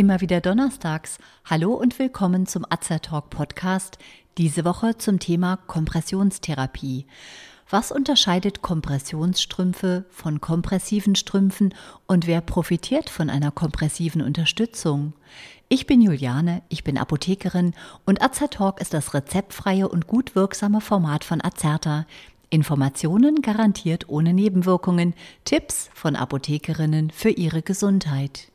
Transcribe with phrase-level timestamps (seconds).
[0.00, 1.18] Immer wieder donnerstags.
[1.44, 3.98] Hallo und willkommen zum Azertalk Podcast.
[4.38, 7.06] Diese Woche zum Thema Kompressionstherapie.
[7.72, 11.72] Was unterscheidet Kompressionsstrümpfe von kompressiven Strümpfen
[12.08, 15.12] und wer profitiert von einer kompressiven Unterstützung?
[15.68, 21.22] Ich bin Juliane, ich bin Apothekerin und Azertalk ist das rezeptfreie und gut wirksame Format
[21.22, 22.06] von Azerta.
[22.50, 25.14] Informationen garantiert ohne Nebenwirkungen,
[25.44, 28.50] Tipps von Apothekerinnen für ihre Gesundheit.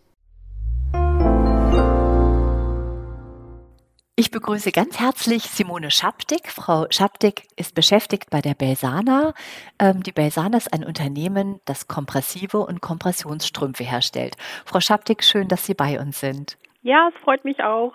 [4.17, 6.47] Ich begrüße ganz herzlich Simone Schaptik.
[6.47, 9.33] Frau Schaptik ist beschäftigt bei der Belsana.
[9.77, 14.37] Ähm, die Belsana ist ein Unternehmen, das kompressive und Kompressionsstrümpfe herstellt.
[14.65, 16.57] Frau Schaptik, schön, dass Sie bei uns sind.
[16.81, 17.91] Ja, es freut mich auch.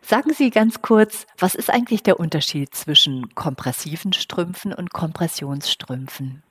[0.00, 6.42] Sagen Sie ganz kurz, was ist eigentlich der Unterschied zwischen kompressiven Strümpfen und Kompressionsstrümpfen?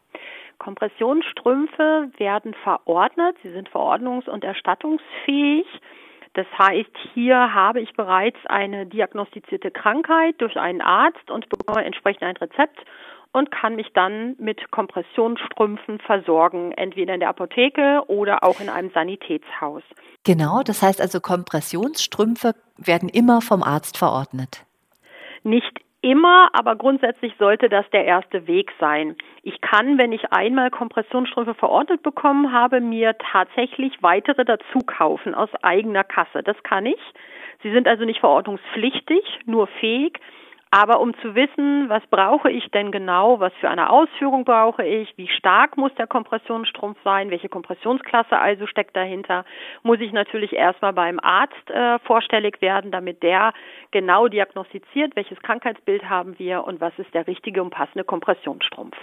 [0.60, 3.36] Kompressionsstrümpfe werden verordnet.
[3.42, 5.66] Sie sind verordnungs- und erstattungsfähig.
[6.34, 12.24] Das heißt, hier habe ich bereits eine diagnostizierte Krankheit durch einen Arzt und bekomme entsprechend
[12.24, 12.80] ein Rezept
[13.34, 18.92] und kann mich dann mit Kompressionsstrümpfen versorgen, entweder in der Apotheke oder auch in einem
[18.92, 19.84] Sanitätshaus.
[20.24, 24.66] Genau, das heißt also Kompressionsstrümpfe werden immer vom Arzt verordnet.
[25.44, 29.16] Nicht immer, aber grundsätzlich sollte das der erste Weg sein.
[29.42, 35.50] Ich kann, wenn ich einmal Kompressionsstrümpfe verordnet bekommen habe, mir tatsächlich weitere dazu kaufen aus
[35.64, 36.44] eigener Kasse.
[36.44, 37.00] Das kann ich.
[37.64, 40.20] Sie sind also nicht verordnungspflichtig, nur fähig.
[40.74, 45.16] Aber um zu wissen, was brauche ich denn genau, was für eine Ausführung brauche ich,
[45.18, 49.46] wie stark muss der Kompressionsstrumpf sein, welche Kompressionsklasse also steckt dahinter,
[49.84, 53.54] muss ich natürlich erstmal beim Arzt äh, vorstellig werden, damit der
[53.92, 58.98] genau diagnostiziert, welches Krankheitsbild haben wir und was ist der richtige und passende Kompressionsstrumpf.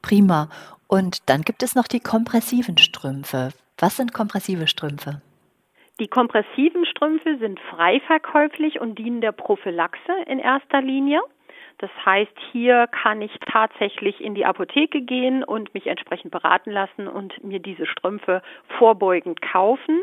[0.00, 0.48] Prima.
[0.86, 3.50] Und dann gibt es noch die kompressiven Strümpfe.
[3.76, 5.20] Was sind kompressive Strümpfe?
[6.00, 11.20] Die kompressiven Strümpfe sind frei verkäuflich und dienen der Prophylaxe in erster Linie.
[11.78, 17.06] Das heißt, hier kann ich tatsächlich in die Apotheke gehen und mich entsprechend beraten lassen
[17.06, 18.42] und mir diese Strümpfe
[18.78, 20.00] vorbeugend kaufen.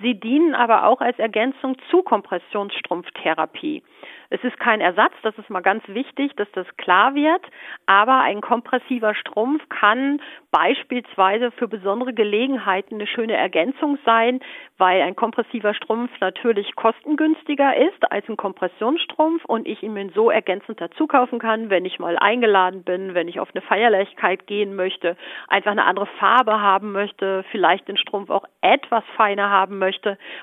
[0.00, 3.82] Sie dienen aber auch als Ergänzung zu Kompressionsstrumpftherapie.
[4.30, 7.42] Es ist kein Ersatz, das ist mal ganz wichtig, dass das klar wird,
[7.86, 14.40] aber ein kompressiver Strumpf kann beispielsweise für besondere Gelegenheiten eine schöne Ergänzung sein,
[14.76, 20.30] weil ein kompressiver Strumpf natürlich kostengünstiger ist als ein Kompressionsstrumpf und ich ihn mir so
[20.30, 24.74] ergänzend dazu kaufen kann, wenn ich mal eingeladen bin, wenn ich auf eine Feierlichkeit gehen
[24.74, 25.16] möchte,
[25.46, 29.83] einfach eine andere Farbe haben möchte, vielleicht den Strumpf auch etwas feiner haben möchte,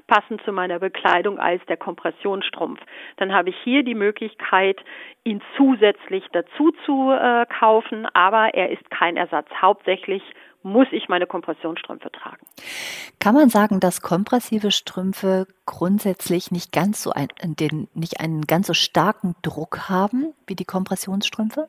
[0.08, 2.80] passend zu meiner Bekleidung als der Kompressionsstrumpf.
[3.18, 4.78] Dann habe ich hier hier die Möglichkeit,
[5.24, 9.48] ihn zusätzlich dazu zu äh, kaufen, aber er ist kein Ersatz.
[9.62, 10.22] Hauptsächlich
[10.64, 12.46] muss ich meine Kompressionsstrümpfe tragen.
[13.20, 18.68] Kann man sagen, dass kompressive Strümpfe grundsätzlich nicht ganz so ein, den, nicht einen ganz
[18.68, 21.68] so starken Druck haben wie die Kompressionsstrümpfe?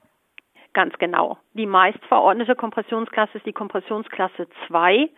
[0.74, 1.38] Ganz genau.
[1.54, 5.08] Die meist verordnete Kompressionsklasse ist die Kompressionsklasse 2.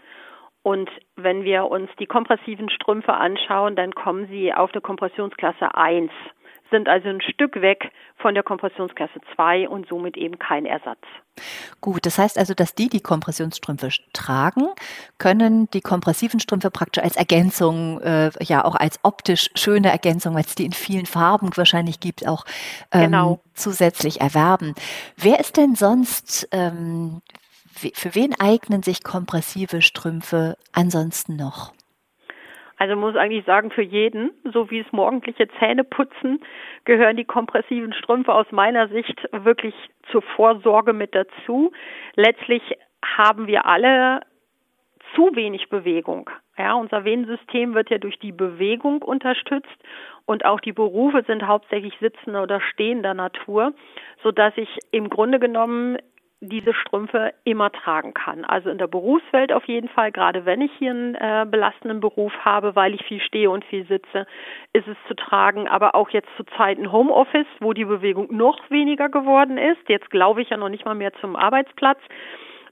[0.64, 6.10] Und wenn wir uns die kompressiven Strümpfe anschauen, dann kommen sie auf der Kompressionsklasse 1
[6.70, 10.98] sind also ein Stück weg von der Kompressionsklasse 2 und somit eben kein Ersatz.
[11.80, 14.68] Gut, das heißt also, dass die, die Kompressionsstrümpfe tragen,
[15.18, 20.42] können die kompressiven Strümpfe praktisch als Ergänzung, äh, ja auch als optisch schöne Ergänzung, weil
[20.42, 22.44] es die in vielen Farben wahrscheinlich gibt, auch
[22.90, 23.40] ähm, genau.
[23.54, 24.74] zusätzlich erwerben.
[25.16, 27.20] Wer ist denn sonst, ähm,
[27.94, 31.72] für wen eignen sich kompressive Strümpfe ansonsten noch?
[32.76, 36.40] Also muss eigentlich sagen, für jeden, so wie es morgendliche Zähneputzen,
[36.84, 39.74] gehören die kompressiven Strümpfe aus meiner Sicht wirklich
[40.10, 41.72] zur Vorsorge mit dazu.
[42.16, 42.62] Letztlich
[43.16, 44.20] haben wir alle
[45.14, 46.28] zu wenig Bewegung.
[46.58, 49.78] Ja, unser Venensystem wird ja durch die Bewegung unterstützt
[50.24, 53.72] und auch die Berufe sind hauptsächlich sitzender oder stehender Natur,
[54.22, 55.98] so dass ich im Grunde genommen
[56.48, 58.44] diese Strümpfe immer tragen kann.
[58.44, 62.32] Also in der Berufswelt auf jeden Fall, gerade wenn ich hier einen äh, belastenden Beruf
[62.44, 64.26] habe, weil ich viel stehe und viel sitze,
[64.72, 65.68] ist es zu tragen.
[65.68, 69.88] Aber auch jetzt zu Zeiten Homeoffice, wo die Bewegung noch weniger geworden ist.
[69.88, 72.00] Jetzt glaube ich ja noch nicht mal mehr zum Arbeitsplatz.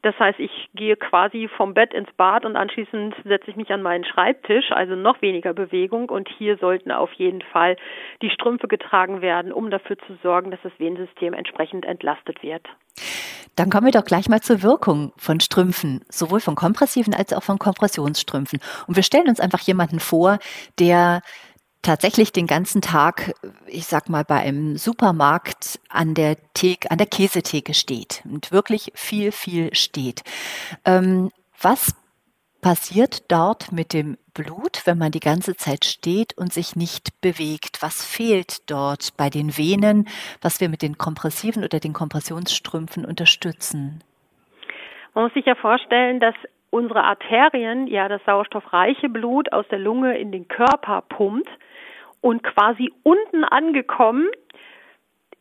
[0.03, 3.83] Das heißt, ich gehe quasi vom Bett ins Bad und anschließend setze ich mich an
[3.83, 6.11] meinen Schreibtisch, also noch weniger Bewegung.
[6.11, 7.77] Und hier sollten auf jeden Fall
[8.21, 12.67] die Strümpfe getragen werden, um dafür zu sorgen, dass das Venensystem entsprechend entlastet wird.
[13.55, 17.43] Dann kommen wir doch gleich mal zur Wirkung von Strümpfen, sowohl von kompressiven als auch
[17.43, 18.61] von Kompressionsstrümpfen.
[18.87, 20.39] Und wir stellen uns einfach jemanden vor,
[20.79, 21.21] der
[21.83, 23.35] tatsächlich den ganzen Tag,
[23.67, 28.93] ich sag mal, bei einem Supermarkt an der Theke, an der Käsetheke steht und wirklich
[28.95, 30.23] viel, viel steht.
[30.85, 31.31] Ähm,
[31.61, 31.95] was
[32.63, 37.83] passiert dort mit dem Blut, wenn man die ganze Zeit steht und sich nicht bewegt?
[37.83, 40.09] Was fehlt dort bei den Venen,
[40.41, 44.03] was wir mit den Kompressiven oder den Kompressionsstrümpfen unterstützen?
[45.15, 46.35] Man muss sich ja vorstellen, dass
[46.71, 51.51] unsere Arterien ja das sauerstoffreiche Blut aus der Lunge in den Körper pumpt
[52.23, 54.29] und quasi unten angekommen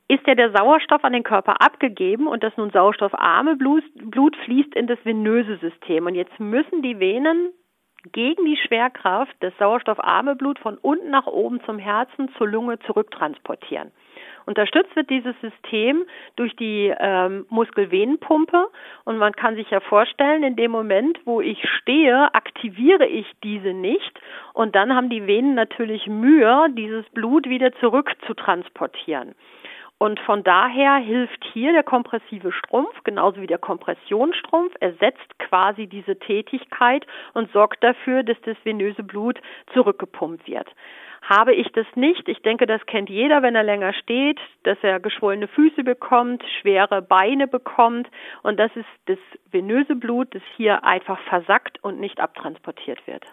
[0.09, 4.75] ist ja der Sauerstoff an den Körper abgegeben und das nun sauerstoffarme Blut, Blut fließt
[4.75, 6.05] in das venöse System.
[6.05, 7.53] Und jetzt müssen die Venen
[8.11, 13.91] gegen die Schwerkraft das sauerstoffarme Blut von unten nach oben zum Herzen, zur Lunge zurücktransportieren.
[14.45, 16.05] Unterstützt wird dieses System
[16.35, 18.67] durch die ähm, Muskelvenenpumpe
[19.05, 23.73] und man kann sich ja vorstellen, in dem Moment, wo ich stehe, aktiviere ich diese
[23.73, 24.19] nicht
[24.53, 29.35] und dann haben die Venen natürlich Mühe, dieses Blut wieder zurück zu transportieren.
[30.01, 36.17] Und von daher hilft hier der kompressive Strumpf, genauso wie der Kompressionsstrumpf, ersetzt quasi diese
[36.17, 37.05] Tätigkeit
[37.35, 39.39] und sorgt dafür, dass das venöse Blut
[39.75, 40.67] zurückgepumpt wird.
[41.21, 44.99] Habe ich das nicht, ich denke, das kennt jeder, wenn er länger steht, dass er
[44.99, 48.07] geschwollene Füße bekommt, schwere Beine bekommt
[48.41, 49.19] und das ist das
[49.51, 53.23] venöse Blut, das hier einfach versackt und nicht abtransportiert wird.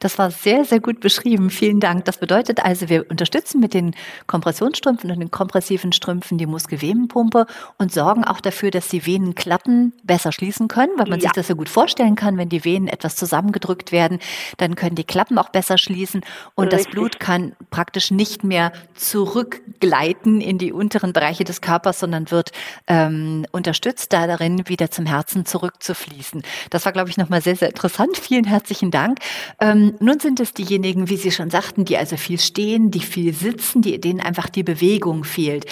[0.00, 1.50] Das war sehr, sehr gut beschrieben.
[1.50, 2.04] Vielen Dank.
[2.04, 3.94] Das bedeutet also, wir unterstützen mit den
[4.26, 7.46] Kompressionsstrümpfen und den kompressiven Strümpfen die Muskelvenenpumpe
[7.78, 11.24] und sorgen auch dafür, dass die Venenklappen besser schließen können, weil man ja.
[11.24, 14.18] sich das ja gut vorstellen kann, wenn die Venen etwas zusammengedrückt werden,
[14.58, 16.22] dann können die Klappen auch besser schließen
[16.54, 16.86] und Richtig.
[16.86, 22.30] das Blut kann kann praktisch nicht mehr zurückgleiten in die unteren Bereiche des Körpers, sondern
[22.30, 22.50] wird
[22.86, 26.42] ähm, unterstützt, da darin wieder zum Herzen zurückzufließen.
[26.70, 28.16] Das war, glaube ich, nochmal sehr, sehr interessant.
[28.18, 29.20] Vielen herzlichen Dank.
[29.60, 33.32] Ähm, nun sind es diejenigen, wie Sie schon sagten, die also viel stehen, die viel
[33.32, 35.66] sitzen, die, denen einfach die Bewegung fehlt.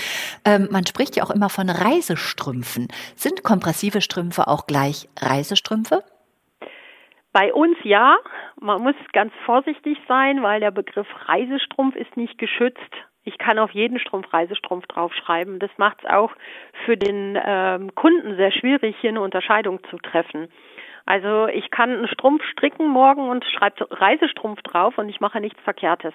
[0.45, 2.89] Ähm, man spricht ja auch immer von Reisestrümpfen.
[3.17, 6.05] Sind kompressive Strümpfe auch gleich Reisestrümpfe?
[7.37, 8.17] Bei uns ja.
[8.59, 12.81] Man muss ganz vorsichtig sein, weil der Begriff Reisestrumpf ist nicht geschützt.
[13.25, 15.59] Ich kann auf jeden Strumpf Reisestrumpf draufschreiben.
[15.59, 16.33] Das macht es auch
[16.87, 20.49] für den ähm, Kunden sehr schwierig, hier eine Unterscheidung zu treffen.
[21.05, 25.61] Also ich kann einen Strumpf stricken morgen und schreibe Reisestrumpf drauf und ich mache nichts
[25.61, 26.15] Verkehrtes.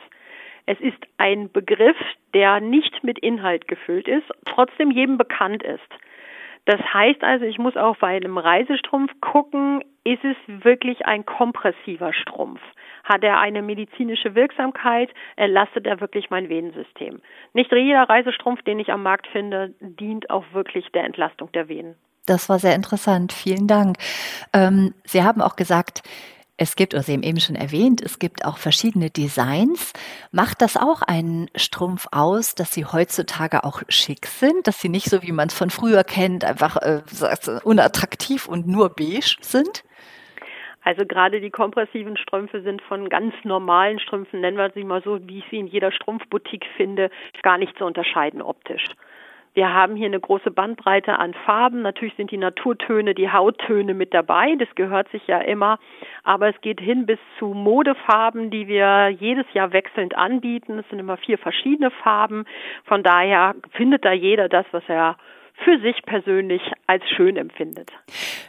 [0.66, 1.98] Es ist ein Begriff,
[2.34, 5.88] der nicht mit Inhalt gefüllt ist, trotzdem jedem bekannt ist.
[6.66, 12.14] Das heißt also, ich muss auch bei einem Reisestrumpf gucken, ist es wirklich ein kompressiver
[12.14, 12.62] Strumpf?
[13.04, 15.10] Hat er eine medizinische Wirksamkeit?
[15.36, 17.22] Erlastet er wirklich mein Venensystem?
[17.54, 21.96] Nicht jeder Reisestrumpf, den ich am Markt finde, dient auch wirklich der Entlastung der Venen.
[22.26, 23.34] Das war sehr interessant.
[23.34, 23.98] Vielen Dank.
[24.54, 26.04] Ähm, Sie haben auch gesagt,
[26.58, 29.94] es gibt, oder Sie haben eben schon erwähnt, es gibt auch verschiedene Designs.
[30.32, 35.10] Macht das auch einen Strumpf aus, dass sie heutzutage auch schick sind, dass sie nicht
[35.10, 37.02] so, wie man es von früher kennt, einfach äh,
[37.64, 39.84] unattraktiv und nur beige sind?
[40.84, 45.20] Also gerade die kompressiven Strümpfe sind von ganz normalen Strümpfen, nennen wir sie mal so,
[45.28, 47.10] wie ich sie in jeder Strumpfboutique finde,
[47.44, 48.86] gar nicht zu unterscheiden optisch.
[49.54, 51.82] Wir haben hier eine große Bandbreite an Farben.
[51.82, 54.56] Natürlich sind die Naturtöne, die Hauttöne mit dabei.
[54.58, 55.78] Das gehört sich ja immer.
[56.24, 60.80] Aber es geht hin bis zu Modefarben, die wir jedes Jahr wechselnd anbieten.
[60.80, 62.46] Es sind immer vier verschiedene Farben.
[62.86, 65.18] Von daher findet da jeder das, was er
[65.66, 67.92] für sich persönlich als schön empfindet.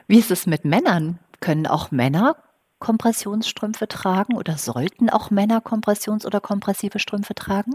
[0.06, 1.18] Wie ist es mit Männern?
[1.42, 2.36] Können auch Männer
[2.78, 7.74] Kompressionsstrümpfe tragen oder sollten auch Männer Kompressions- oder kompressive Strümpfe tragen?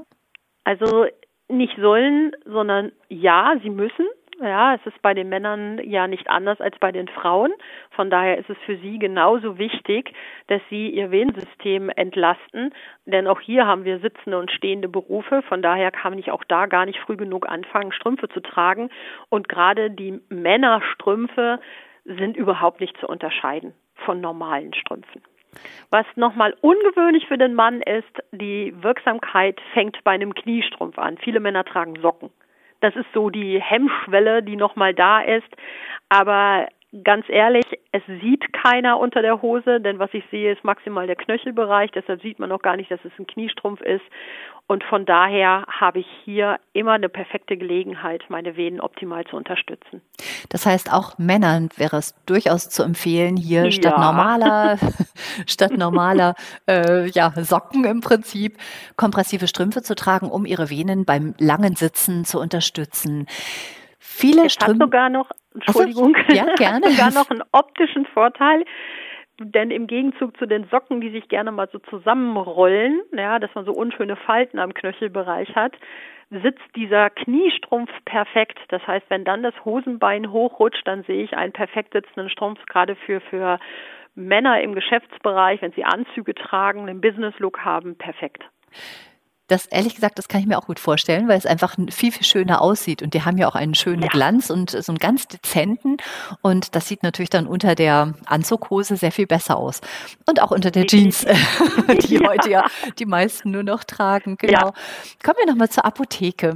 [0.64, 1.06] Also
[1.50, 4.06] nicht sollen, sondern ja, sie müssen.
[4.40, 7.52] Ja, es ist bei den Männern ja nicht anders als bei den Frauen.
[7.92, 10.14] Von daher ist es für sie genauso wichtig,
[10.48, 12.72] dass sie ihr Venensystem entlasten.
[13.06, 15.42] Denn auch hier haben wir sitzende und stehende Berufe.
[15.50, 18.90] Von daher kann ich auch da gar nicht früh genug anfangen, Strümpfe zu tragen.
[19.30, 21.60] Und gerade die Männerstrümpfe
[22.08, 23.74] sind überhaupt nicht zu unterscheiden
[24.06, 25.22] von normalen Strümpfen.
[25.90, 31.18] Was nochmal ungewöhnlich für den Mann ist, die Wirksamkeit fängt bei einem Kniestrumpf an.
[31.18, 32.30] Viele Männer tragen Socken.
[32.80, 35.48] Das ist so die Hemmschwelle, die nochmal da ist.
[36.10, 36.68] Aber
[37.04, 41.16] ganz ehrlich, es sieht keiner unter der Hose, denn was ich sehe, ist maximal der
[41.16, 41.92] Knöchelbereich.
[41.92, 44.04] Deshalb sieht man noch gar nicht, dass es ein Kniestrumpf ist.
[44.70, 50.02] Und von daher habe ich hier immer eine perfekte Gelegenheit, meine Venen optimal zu unterstützen.
[50.50, 53.72] Das heißt, auch Männern wäre es durchaus zu empfehlen, hier ja.
[53.72, 54.78] statt normaler,
[55.48, 56.36] statt normaler
[56.70, 58.58] äh, ja, Socken im Prinzip
[58.98, 63.26] kompressive Strümpfe zu tragen, um ihre Venen beim langen Sitzen zu unterstützen.
[64.00, 64.86] Viele es Strümpfe.
[64.86, 65.30] sogar noch,
[65.66, 66.90] Entschuldigung, so, ja, gerne.
[66.92, 68.64] sogar noch einen optischen Vorteil
[69.40, 73.66] denn im Gegenzug zu den Socken, die sich gerne mal so zusammenrollen, ja, dass man
[73.66, 75.74] so unschöne Falten am Knöchelbereich hat,
[76.30, 78.60] sitzt dieser Kniestrumpf perfekt.
[78.70, 82.96] Das heißt, wenn dann das Hosenbein hochrutscht, dann sehe ich einen perfekt sitzenden Strumpf, gerade
[82.96, 83.60] für, für
[84.16, 88.44] Männer im Geschäftsbereich, wenn sie Anzüge tragen, einen Business-Look haben, perfekt.
[89.48, 92.26] Das ehrlich gesagt, das kann ich mir auch gut vorstellen, weil es einfach viel, viel
[92.26, 93.02] schöner aussieht.
[93.02, 94.10] Und die haben ja auch einen schönen ja.
[94.10, 95.98] Glanz und so einen ganz dezenten.
[96.42, 99.82] Und das sieht natürlich dann unter der Anzughose sehr viel besser aus.
[100.26, 101.26] Und auch unter der Jeans,
[102.08, 102.28] die ja.
[102.28, 102.66] heute ja
[103.00, 104.36] die meisten nur noch tragen.
[104.38, 104.68] Genau.
[104.68, 104.74] Ja.
[105.24, 106.56] Kommen wir nochmal zur Apotheke.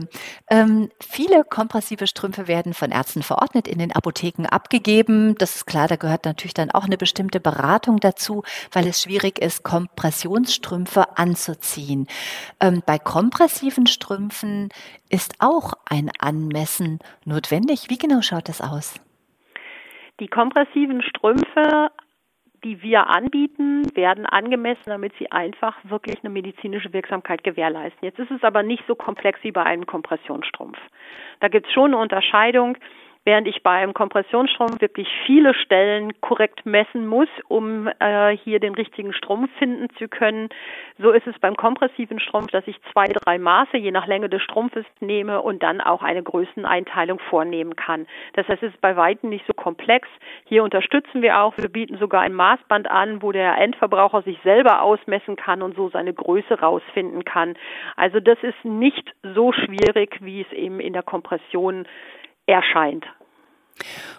[0.49, 5.35] Ähm, viele kompressive Strümpfe werden von Ärzten verordnet, in den Apotheken abgegeben.
[5.35, 9.39] Das ist klar, da gehört natürlich dann auch eine bestimmte Beratung dazu, weil es schwierig
[9.39, 12.07] ist, Kompressionsstrümpfe anzuziehen.
[12.59, 14.69] Ähm, bei kompressiven Strümpfen
[15.09, 17.89] ist auch ein Anmessen notwendig.
[17.89, 18.99] Wie genau schaut das aus?
[20.19, 21.89] Die kompressiven Strümpfe,
[22.63, 28.03] die wir anbieten, werden angemessen, damit sie einfach wirklich eine medizinische Wirksamkeit gewährleisten.
[28.03, 30.77] Jetzt ist es aber nicht so komplex wie bei einem Kompressionsstrumpf.
[31.39, 32.77] Da gibt es schon eine Unterscheidung
[33.23, 39.13] während ich beim Kompressionsstrumpf wirklich viele Stellen korrekt messen muss, um äh, hier den richtigen
[39.13, 40.49] Strumpf finden zu können.
[40.97, 44.41] So ist es beim kompressiven Strumpf, dass ich zwei, drei Maße je nach Länge des
[44.41, 48.07] Strumpfes nehme und dann auch eine Größeneinteilung vornehmen kann.
[48.33, 50.07] Das heißt, es ist bei weitem nicht so komplex.
[50.45, 51.57] Hier unterstützen wir auch.
[51.57, 55.89] Wir bieten sogar ein Maßband an, wo der Endverbraucher sich selber ausmessen kann und so
[55.89, 57.55] seine Größe rausfinden kann.
[57.95, 61.85] Also das ist nicht so schwierig, wie es eben in der Kompression
[62.51, 63.05] erscheint.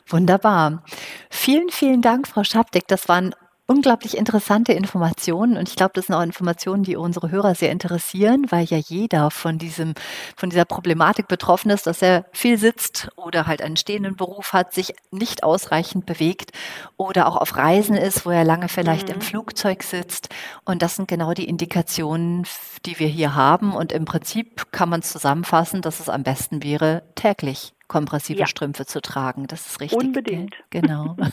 [0.07, 0.83] Wunderbar.
[1.31, 2.89] Vielen, vielen Dank, Frau Schabdeck.
[2.89, 3.35] Das waren
[3.67, 8.47] unglaublich interessante Informationen und ich glaube, das sind auch Informationen, die unsere Hörer sehr interessieren,
[8.51, 9.95] weil ja jeder von diesem,
[10.37, 14.75] von dieser Problematik betroffen ist, dass er viel sitzt oder halt einen stehenden Beruf hat,
[14.75, 16.51] sich nicht ausreichend bewegt
[16.97, 19.15] oder auch auf Reisen ist, wo er lange vielleicht mhm.
[19.15, 20.29] im Flugzeug sitzt.
[20.65, 22.45] Und das sind genau die Indikationen,
[22.85, 23.75] die wir hier haben.
[23.75, 28.47] Und im Prinzip kann man zusammenfassen, dass es am besten wäre, täglich kompressive ja.
[28.47, 29.47] Strümpfe zu tragen.
[29.47, 30.01] Das ist richtig.
[30.01, 30.57] Unbedingt.
[30.71, 31.17] Genau.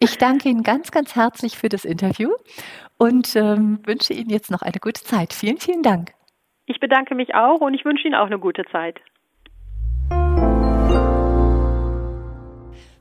[0.00, 2.30] Ich danke Ihnen ganz, ganz herzlich für das Interview
[2.98, 5.32] und ähm, wünsche Ihnen jetzt noch eine gute Zeit.
[5.32, 6.12] Vielen, vielen Dank.
[6.66, 9.00] Ich bedanke mich auch und ich wünsche Ihnen auch eine gute Zeit.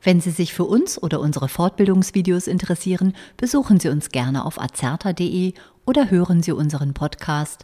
[0.01, 5.53] Wenn Sie sich für uns oder unsere Fortbildungsvideos interessieren, besuchen Sie uns gerne auf azerta.de
[5.85, 7.63] oder hören Sie unseren Podcast